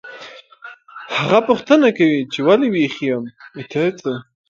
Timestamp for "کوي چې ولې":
1.97-2.67